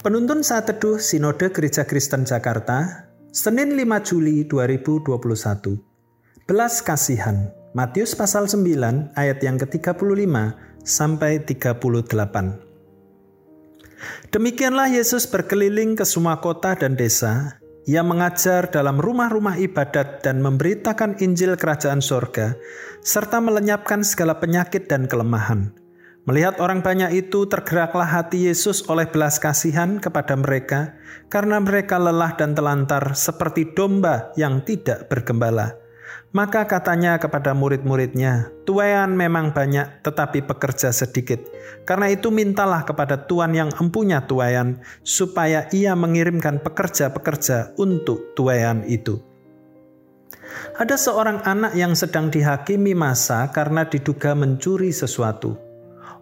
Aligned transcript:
Penuntun 0.00 0.40
saat 0.40 0.64
teduh 0.64 0.96
Sinode 0.96 1.52
Gereja 1.52 1.84
Kristen 1.84 2.24
Jakarta, 2.24 3.12
Senin 3.36 3.76
5 3.76 4.00
Juli 4.08 4.48
2021. 4.48 5.76
Belas 6.48 6.80
kasihan, 6.80 7.52
Matius 7.76 8.16
pasal 8.16 8.48
9 8.48 9.12
ayat 9.12 9.44
yang 9.44 9.60
ke-35 9.60 10.00
sampai 10.88 11.44
38. 11.44 11.84
Demikianlah 14.32 14.88
Yesus 14.88 15.28
berkeliling 15.28 16.00
ke 16.00 16.08
semua 16.08 16.40
kota 16.40 16.72
dan 16.80 16.96
desa. 16.96 17.60
Ia 17.84 18.00
mengajar 18.00 18.72
dalam 18.72 18.96
rumah-rumah 18.96 19.60
ibadat 19.60 20.24
dan 20.24 20.40
memberitakan 20.40 21.20
Injil 21.20 21.60
Kerajaan 21.60 22.00
Sorga, 22.00 22.56
serta 23.04 23.36
melenyapkan 23.44 24.00
segala 24.00 24.40
penyakit 24.40 24.88
dan 24.88 25.04
kelemahan. 25.04 25.76
Melihat 26.30 26.62
orang 26.62 26.78
banyak 26.78 27.26
itu, 27.26 27.42
tergeraklah 27.50 28.06
hati 28.06 28.46
Yesus 28.46 28.86
oleh 28.86 29.02
belas 29.10 29.42
kasihan 29.42 29.98
kepada 29.98 30.38
mereka, 30.38 30.94
karena 31.26 31.58
mereka 31.58 31.98
lelah 31.98 32.38
dan 32.38 32.54
telantar 32.54 33.18
seperti 33.18 33.74
domba 33.74 34.30
yang 34.38 34.62
tidak 34.62 35.10
bergembala. 35.10 35.74
Maka 36.30 36.70
katanya 36.70 37.18
kepada 37.18 37.50
murid-muridnya, 37.50 38.46
"Tuayan 38.62 39.18
memang 39.18 39.50
banyak, 39.50 40.06
tetapi 40.06 40.46
pekerja 40.46 40.94
sedikit. 40.94 41.42
Karena 41.82 42.14
itu, 42.14 42.30
mintalah 42.30 42.86
kepada 42.86 43.26
Tuhan 43.26 43.50
yang 43.50 43.74
empunya 43.82 44.22
tuayan, 44.22 44.86
supaya 45.02 45.66
Ia 45.74 45.98
mengirimkan 45.98 46.62
pekerja-pekerja 46.62 47.74
untuk 47.74 48.38
tuayan 48.38 48.86
itu." 48.86 49.18
Ada 50.78 50.94
seorang 50.94 51.42
anak 51.42 51.74
yang 51.74 51.98
sedang 51.98 52.30
dihakimi 52.30 52.94
masa 52.94 53.50
karena 53.50 53.82
diduga 53.82 54.38
mencuri 54.38 54.94
sesuatu. 54.94 55.69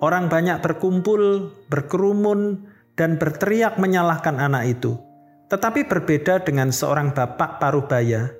Orang 0.00 0.28
banyak 0.28 0.60
berkumpul, 0.60 1.52
berkerumun, 1.72 2.68
dan 2.96 3.20
berteriak 3.20 3.76
menyalahkan 3.80 4.40
anak 4.40 4.76
itu. 4.76 4.96
Tetapi 5.46 5.86
berbeda 5.86 6.42
dengan 6.42 6.74
seorang 6.74 7.14
bapak 7.14 7.62
paruh 7.62 7.86
baya, 7.86 8.32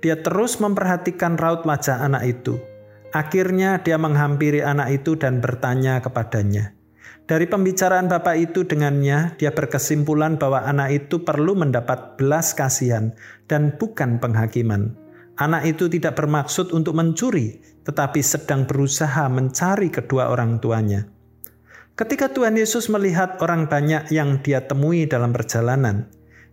dia 0.00 0.16
terus 0.20 0.58
memperhatikan 0.58 1.36
raut 1.36 1.62
wajah 1.68 2.00
anak 2.00 2.24
itu. 2.40 2.56
Akhirnya 3.14 3.78
dia 3.78 3.94
menghampiri 3.94 4.64
anak 4.64 5.02
itu 5.02 5.14
dan 5.14 5.38
bertanya 5.38 6.02
kepadanya. 6.02 6.74
Dari 7.24 7.48
pembicaraan 7.48 8.10
bapak 8.10 8.36
itu 8.36 8.68
dengannya, 8.68 9.38
dia 9.40 9.54
berkesimpulan 9.54 10.36
bahwa 10.36 10.60
anak 10.66 11.04
itu 11.04 11.24
perlu 11.24 11.56
mendapat 11.56 12.20
belas 12.20 12.52
kasihan 12.52 13.16
dan 13.48 13.80
bukan 13.80 14.20
penghakiman. 14.20 15.03
Anak 15.34 15.66
itu 15.66 15.90
tidak 15.90 16.14
bermaksud 16.14 16.70
untuk 16.70 16.94
mencuri, 16.94 17.58
tetapi 17.82 18.22
sedang 18.22 18.70
berusaha 18.70 19.26
mencari 19.26 19.90
kedua 19.90 20.30
orang 20.30 20.62
tuanya. 20.62 21.10
Ketika 21.98 22.30
Tuhan 22.30 22.54
Yesus 22.54 22.86
melihat 22.86 23.38
orang 23.42 23.66
banyak 23.66 24.14
yang 24.14 24.42
dia 24.42 24.62
temui 24.62 25.10
dalam 25.10 25.34
perjalanan, 25.34 26.06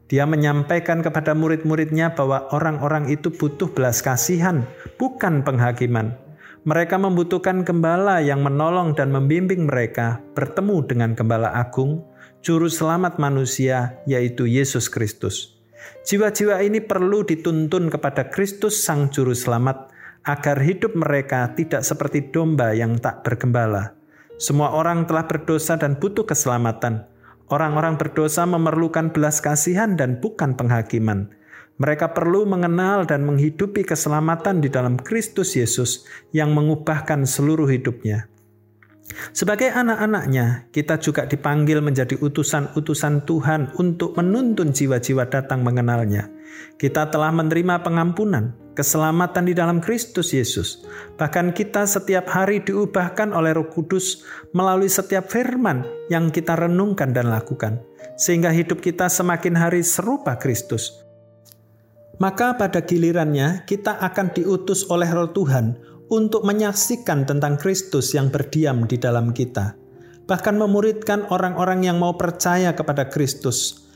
dia 0.10 0.26
menyampaikan 0.26 1.06
kepada 1.06 1.38
murid-muridnya 1.38 2.18
bahwa 2.18 2.50
orang-orang 2.52 3.10
itu 3.14 3.30
butuh 3.30 3.70
belas 3.70 4.02
kasihan, 4.02 4.66
bukan 4.98 5.46
penghakiman. 5.46 6.18
Mereka 6.66 6.98
membutuhkan 6.98 7.66
gembala 7.66 8.22
yang 8.22 8.46
menolong 8.46 8.94
dan 8.94 9.10
membimbing 9.10 9.66
mereka 9.66 10.22
bertemu 10.34 10.86
dengan 10.86 11.14
gembala 11.18 11.54
agung, 11.54 12.06
juru 12.42 12.70
selamat 12.70 13.18
manusia, 13.18 13.98
yaitu 14.10 14.46
Yesus 14.46 14.90
Kristus. 14.90 15.61
Jiwa-jiwa 16.08 16.64
ini 16.66 16.82
perlu 16.82 17.22
dituntun 17.28 17.92
kepada 17.92 18.32
Kristus 18.32 18.82
Sang 18.82 19.12
Juru 19.12 19.36
Selamat 19.36 19.92
agar 20.26 20.58
hidup 20.62 20.94
mereka 20.94 21.54
tidak 21.54 21.82
seperti 21.86 22.30
domba 22.30 22.74
yang 22.74 22.98
tak 22.98 23.26
bergembala. 23.26 23.94
Semua 24.42 24.74
orang 24.74 25.06
telah 25.06 25.30
berdosa 25.30 25.78
dan 25.78 26.02
butuh 26.02 26.26
keselamatan. 26.26 27.06
Orang-orang 27.52 28.00
berdosa 28.00 28.48
memerlukan 28.48 29.12
belas 29.12 29.44
kasihan 29.44 30.00
dan 30.00 30.18
bukan 30.24 30.56
penghakiman. 30.56 31.30
Mereka 31.78 32.16
perlu 32.16 32.48
mengenal 32.48 33.04
dan 33.04 33.28
menghidupi 33.28 33.84
keselamatan 33.84 34.64
di 34.64 34.72
dalam 34.72 34.96
Kristus 34.96 35.58
Yesus 35.58 36.08
yang 36.32 36.56
mengubahkan 36.56 37.28
seluruh 37.28 37.68
hidupnya. 37.68 38.31
Sebagai 39.30 39.70
anak-anaknya, 39.70 40.74
kita 40.74 40.98
juga 40.98 41.30
dipanggil 41.30 41.78
menjadi 41.86 42.18
utusan-utusan 42.18 43.30
Tuhan 43.30 43.78
untuk 43.78 44.18
menuntun 44.18 44.74
jiwa-jiwa 44.74 45.30
datang 45.30 45.62
mengenalnya. 45.62 46.34
Kita 46.82 47.14
telah 47.14 47.30
menerima 47.30 47.86
pengampunan, 47.86 48.58
keselamatan 48.74 49.46
di 49.46 49.54
dalam 49.54 49.78
Kristus 49.78 50.34
Yesus. 50.34 50.82
Bahkan 51.22 51.54
kita 51.54 51.86
setiap 51.86 52.26
hari 52.26 52.66
diubahkan 52.66 53.30
oleh 53.32 53.54
Roh 53.54 53.70
Kudus 53.70 54.26
melalui 54.58 54.90
setiap 54.90 55.30
firman 55.30 55.86
yang 56.10 56.34
kita 56.34 56.58
renungkan 56.58 57.14
dan 57.14 57.30
lakukan. 57.30 57.80
Sehingga 58.18 58.50
hidup 58.50 58.82
kita 58.82 59.08
semakin 59.08 59.54
hari 59.54 59.86
serupa 59.86 60.36
Kristus. 60.42 61.06
Maka 62.22 62.54
pada 62.54 62.86
gilirannya 62.86 63.66
kita 63.66 63.98
akan 63.98 64.30
diutus 64.38 64.86
oleh 64.94 65.10
Roh 65.10 65.34
Tuhan 65.34 65.91
untuk 66.12 66.44
menyaksikan 66.44 67.24
tentang 67.24 67.56
Kristus 67.56 68.12
yang 68.12 68.28
berdiam 68.28 68.84
di 68.84 69.00
dalam 69.00 69.32
kita, 69.32 69.80
bahkan 70.28 70.60
memuridkan 70.60 71.32
orang-orang 71.32 71.88
yang 71.88 71.98
mau 72.04 72.20
percaya 72.20 72.76
kepada 72.76 73.08
Kristus. 73.08 73.88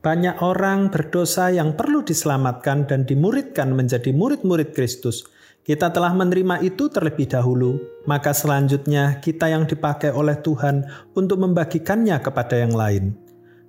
Banyak 0.00 0.40
orang 0.40 0.88
berdosa 0.88 1.52
yang 1.52 1.76
perlu 1.76 2.00
diselamatkan 2.04 2.88
dan 2.88 3.04
dimuridkan 3.04 3.72
menjadi 3.72 4.12
murid-murid 4.16 4.72
Kristus. 4.72 5.28
Kita 5.64 5.88
telah 5.88 6.12
menerima 6.12 6.60
itu 6.60 6.92
terlebih 6.92 7.24
dahulu, 7.24 7.80
maka 8.04 8.36
selanjutnya 8.36 9.16
kita 9.24 9.48
yang 9.48 9.64
dipakai 9.64 10.12
oleh 10.12 10.36
Tuhan 10.44 10.84
untuk 11.16 11.40
membagikannya 11.40 12.20
kepada 12.20 12.60
yang 12.60 12.76
lain. 12.76 13.16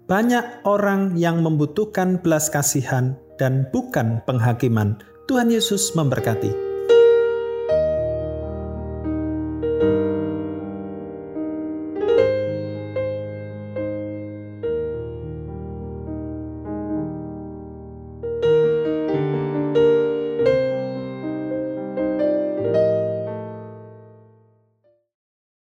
Banyak 0.03 0.68
orang 0.68 1.16
yang 1.16 1.40
membutuhkan 1.40 2.19
belas 2.19 2.51
kasihan 2.51 3.16
dan 3.40 3.72
bukan 3.72 4.19
penghakiman. 4.28 5.00
Tuhan 5.31 5.47
Yesus 5.47 5.95
memberkati. 5.95 6.65